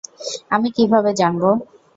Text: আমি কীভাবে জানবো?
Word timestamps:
আমি 0.51 0.69
কীভাবে 0.77 1.11
জানবো? 1.13 1.49